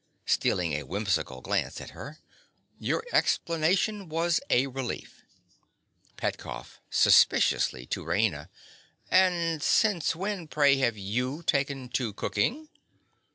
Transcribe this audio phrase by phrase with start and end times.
[0.25, 2.17] (Stealing a whimsical glance at her.)
[2.79, 5.21] Your explanation was a relief.
[6.17, 6.79] PETKOFF.
[6.89, 8.49] (suspiciously, to Raina).
[9.11, 12.69] And since when, pray, have you taken to cooking?